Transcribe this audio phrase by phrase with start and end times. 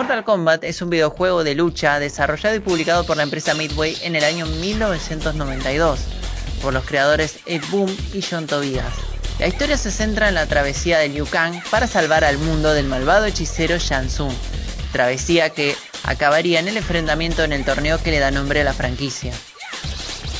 [0.00, 4.16] Mortal Kombat es un videojuego de lucha desarrollado y publicado por la empresa Midway en
[4.16, 6.00] el año 1992
[6.62, 8.94] por los creadores Ed Boon y John Tobias.
[9.38, 12.86] La historia se centra en la travesía de Liu Kang para salvar al mundo del
[12.86, 14.32] malvado hechicero Shang Tsung,
[14.90, 18.72] travesía que acabaría en el enfrentamiento en el torneo que le da nombre a la
[18.72, 19.34] franquicia.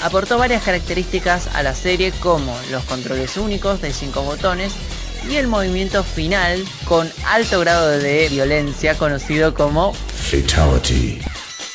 [0.00, 4.72] Aportó varias características a la serie como los controles únicos de 5 botones
[5.28, 11.20] y el movimiento final con alto grado de violencia conocido como Fatality.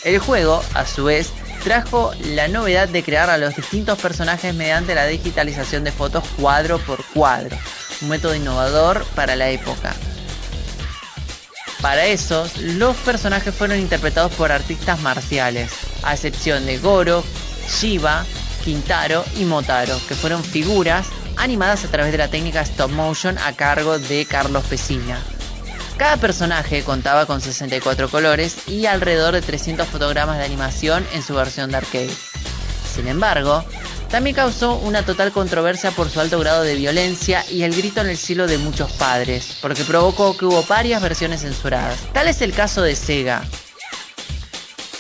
[0.04, 1.32] El juego, a su vez,
[1.64, 6.80] trajo la novedad de crear a los distintos personajes mediante la digitalización de fotos cuadro
[6.80, 7.58] por cuadro,
[8.02, 9.94] un método innovador para la época.
[11.82, 15.72] Para eso, los personajes fueron interpretados por artistas marciales,
[16.04, 17.24] a excepción de Goro,
[17.68, 18.26] Shiva,
[18.64, 23.54] Quintaro y Motaro, que fueron figuras animadas a través de la técnica stop motion a
[23.54, 25.20] cargo de Carlos Pesina.
[25.98, 31.34] Cada personaje contaba con 64 colores y alrededor de 300 fotogramas de animación en su
[31.34, 32.12] versión de arcade.
[32.94, 33.66] Sin embargo,
[34.10, 38.08] también causó una total controversia por su alto grado de violencia y el grito en
[38.08, 42.00] el cielo de muchos padres, porque provocó que hubo varias versiones censuradas.
[42.14, 43.44] Tal es el caso de Sega.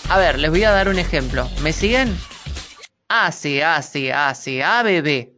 [0.09, 1.49] A ver, les voy a dar un ejemplo.
[1.61, 2.17] ¿Me siguen?
[3.07, 5.36] A, C, A, C, A, C, A, B.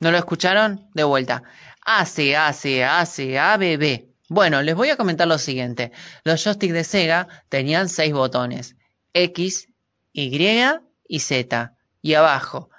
[0.00, 0.88] ¿No lo escucharon?
[0.94, 1.42] De vuelta.
[1.84, 4.08] A, C, A, C, A, C, A, B, B.
[4.30, 5.92] Bueno, les voy a comentar lo siguiente.
[6.24, 8.76] Los joysticks de Sega tenían seis botones.
[9.12, 9.68] X,
[10.14, 10.62] Y
[11.06, 11.74] y Z.
[12.00, 12.70] Y abajo,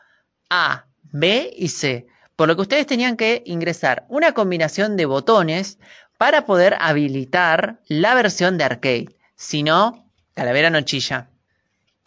[0.49, 2.07] A, B y C.
[2.35, 5.77] Por lo que ustedes tenían que ingresar una combinación de botones
[6.17, 9.15] para poder habilitar la versión de arcade.
[9.35, 11.29] Si no, calavera no chilla.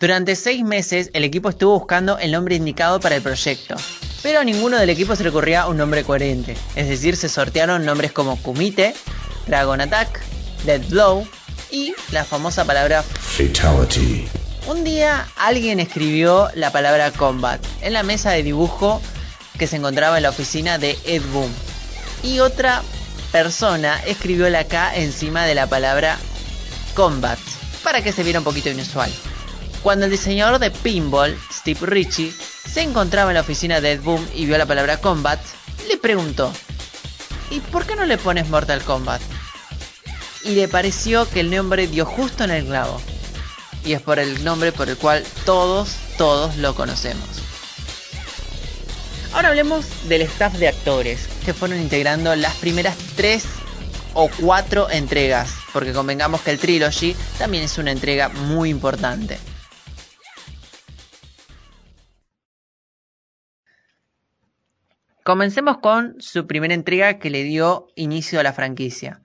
[0.01, 3.77] Durante seis meses el equipo estuvo buscando el nombre indicado para el proyecto
[4.25, 6.57] pero a ninguno del equipo se le ocurría un nombre coherente.
[6.77, 8.95] Es decir, se sortearon nombres como Kumite,
[9.47, 10.19] Dragon Attack,
[10.65, 11.29] Dead Blow
[11.71, 14.27] y la famosa palabra Fatality.
[14.67, 19.03] Un día alguien escribió la palabra Combat en la mesa de dibujo
[19.59, 21.53] que se encontraba en la oficina de Ed Boom.
[22.23, 22.83] Y otra
[23.31, 26.17] persona escribió la K encima de la palabra
[26.95, 27.39] Combat
[27.83, 29.13] para que se viera un poquito inusual.
[29.83, 32.33] Cuando el diseñador de Pinball, Steve Ritchie,
[32.71, 35.41] se encontraba en la oficina de Ed Boom y vio la palabra Combat,
[35.89, 36.53] le preguntó,
[37.51, 39.23] ¿y por qué no le pones Mortal Kombat?
[40.45, 43.01] Y le pareció que el nombre dio justo en el clavo.
[43.85, 47.29] Y es por el nombre por el cual todos, todos lo conocemos.
[49.33, 53.45] Ahora hablemos del staff de actores que fueron integrando las primeras tres
[54.15, 59.39] o cuatro entregas, porque convengamos que el Trilogy también es una entrega muy importante.
[65.25, 69.23] Comencemos con su primera entrega que le dio inicio a la franquicia.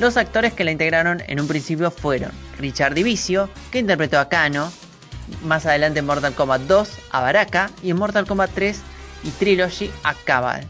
[0.00, 4.72] Los actores que la integraron en un principio fueron Richard Divicio, que interpretó a Kano,
[5.44, 8.80] más adelante en Mortal Kombat 2 a Baraka y en Mortal Kombat 3
[9.22, 10.66] y Trilogy a Cabal.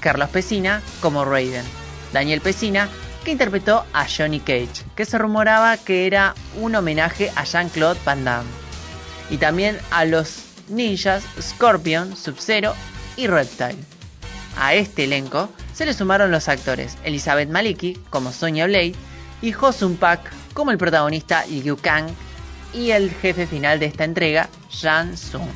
[0.00, 1.66] Carlos Pesina como Raiden.
[2.14, 2.88] Daniel Pesina,
[3.22, 8.24] que interpretó a Johnny Cage, que se rumoraba que era un homenaje a Jean-Claude Van
[8.24, 8.48] Damme.
[9.28, 12.74] Y también a los ninjas, Scorpion, Sub-Zero
[13.16, 13.76] y Reptile.
[14.56, 18.94] A este elenco se le sumaron los actores Elizabeth Maliki como Sonya Blade
[19.40, 20.20] y Hosun Pak
[20.52, 22.08] como el protagonista Liu Kang
[22.72, 25.48] y el jefe final de esta entrega, Shang Tsung.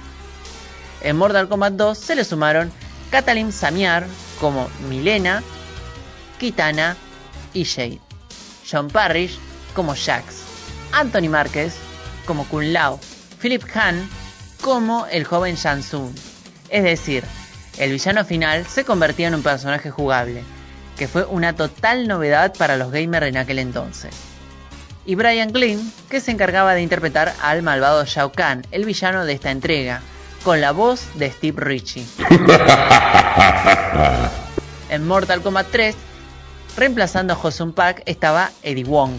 [1.02, 2.70] En Mortal Kombat 2 se le sumaron
[3.10, 4.06] Katalin Samiar
[4.40, 5.42] como Milena,
[6.38, 6.96] Kitana
[7.52, 8.00] y Jade,
[8.70, 9.38] John Parrish
[9.74, 10.42] como Jax,
[10.92, 11.74] Anthony Márquez
[12.24, 13.00] como Kun Lao,
[13.40, 14.08] Philip Han
[14.62, 16.14] como el joven Tsung.
[16.70, 17.24] Es decir,
[17.78, 20.42] el villano final se convertía en un personaje jugable,
[20.96, 24.14] que fue una total novedad para los gamers en aquel entonces.
[25.04, 29.32] Y Brian Glynn, que se encargaba de interpretar al malvado Shao Kahn, el villano de
[29.32, 30.00] esta entrega,
[30.44, 32.06] con la voz de Steve Ritchie.
[34.90, 35.96] en Mortal Kombat 3,
[36.76, 39.18] reemplazando a Josun Park estaba Eddie Wong.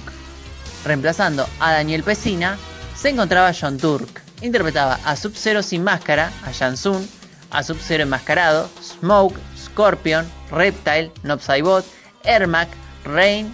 [0.85, 2.57] Reemplazando a Daniel Pesina,
[2.95, 7.03] se encontraba John Turk interpretaba a Sub-Zero sin máscara, a Tsung,
[7.49, 11.85] a Sub-Zero enmascarado, Smoke, Scorpion, Reptile, Nopsaibot,
[12.23, 12.69] Ermac,
[13.05, 13.53] Rain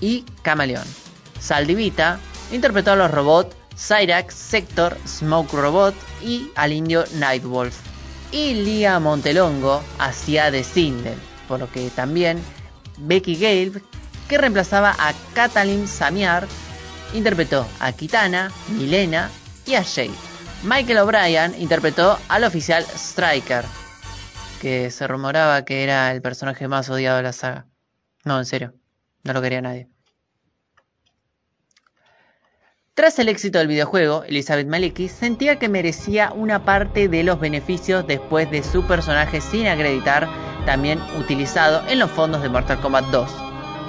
[0.00, 0.86] y Camaleón.
[1.38, 2.18] Saldivita
[2.50, 7.76] interpretó a los robots Cyrax, Sector, Smoke Robot y al indio Nightwolf.
[8.32, 12.40] Y Lia Montelongo hacía de Sindel, por lo que también
[12.98, 13.82] Becky Gale,
[14.28, 16.46] que reemplazaba a Katalin Samiar,
[17.14, 19.30] interpretó a Kitana, Milena
[19.66, 20.29] y a Jade.
[20.62, 23.64] Michael O'Brien interpretó al oficial Striker,
[24.60, 27.66] que se rumoraba que era el personaje más odiado de la saga.
[28.24, 28.74] No, en serio.
[29.24, 29.88] No lo quería nadie.
[32.92, 38.06] Tras el éxito del videojuego, Elizabeth Maliki sentía que merecía una parte de los beneficios
[38.06, 40.28] después de su personaje sin acreditar
[40.66, 43.30] también utilizado en los fondos de Mortal Kombat 2.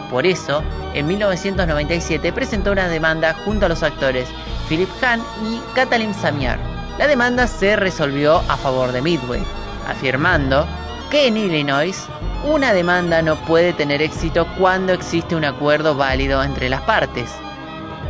[0.09, 0.63] Por eso,
[0.93, 4.29] en 1997 presentó una demanda junto a los actores
[4.71, 6.57] Philip Hahn y Katalin Samiar.
[6.97, 9.43] La demanda se resolvió a favor de Midway,
[9.85, 10.65] afirmando
[11.09, 12.07] que en Illinois
[12.45, 17.29] una demanda no puede tener éxito cuando existe un acuerdo válido entre las partes.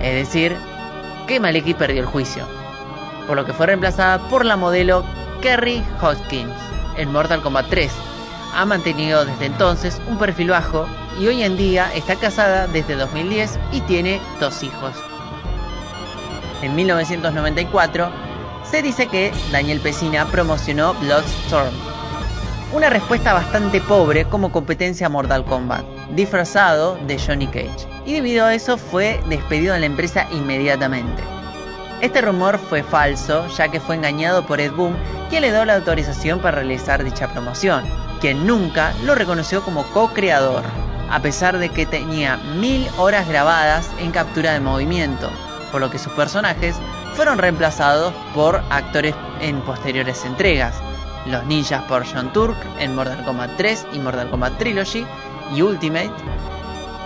[0.03, 0.55] Es decir,
[1.25, 2.45] que Maleki perdió el juicio,
[3.25, 5.03] por lo que fue reemplazada por la modelo
[5.41, 6.53] Kerry Hoskins
[6.95, 7.91] en Mortal Kombat 3.
[8.53, 10.85] Ha mantenido desde entonces un perfil bajo
[11.19, 15.10] y hoy en día está casada desde 2010 y tiene dos hijos.
[16.61, 18.11] En 1994
[18.63, 21.73] se dice que Daniel Pesina promocionó Bloodstorm,
[22.73, 25.83] una respuesta bastante pobre como competencia a Mortal Kombat,
[26.15, 31.23] disfrazado de Johnny Cage, y debido a eso fue despedido de la empresa inmediatamente.
[32.01, 34.95] Este rumor fue falso, ya que fue engañado por Ed Boon,
[35.29, 37.83] quien le dio la autorización para realizar dicha promoción,
[38.21, 40.63] quien nunca lo reconoció como co-creador,
[41.09, 45.29] a pesar de que tenía mil horas grabadas en captura de movimiento,
[45.71, 46.75] por lo que sus personajes
[47.15, 50.75] fueron reemplazados por actores en posteriores entregas,
[51.25, 55.05] los ninjas por John Turk en Mortal Kombat 3 y Mortal Kombat Trilogy
[55.55, 56.11] y Ultimate.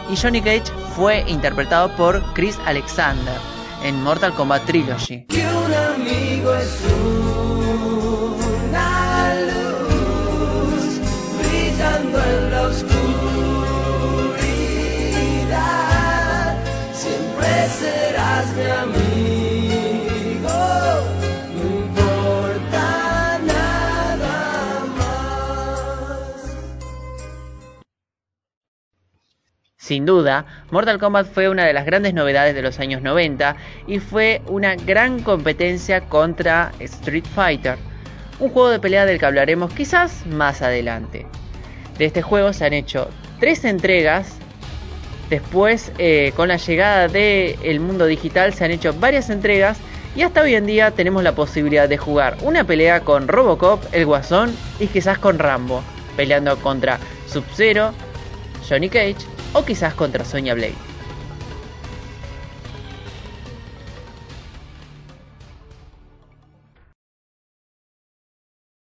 [0.10, 3.36] Y Johnny Cage fue interpretado por Chris Alexander
[3.84, 5.26] en Mortal Kombat Trilogy.
[29.86, 33.56] Sin duda, Mortal Kombat fue una de las grandes novedades de los años 90
[33.86, 37.78] y fue una gran competencia contra Street Fighter,
[38.40, 41.28] un juego de pelea del que hablaremos quizás más adelante.
[42.00, 44.40] De este juego se han hecho tres entregas,
[45.30, 49.78] después eh, con la llegada del mundo digital se han hecho varias entregas
[50.16, 54.08] y hasta hoy en día tenemos la posibilidad de jugar una pelea con Robocop, el
[54.08, 55.84] Guasón y quizás con Rambo,
[56.18, 56.98] peleando contra
[57.28, 57.94] Sub-Zero,
[58.68, 60.95] Johnny Cage o quizás contra Sonya Blade.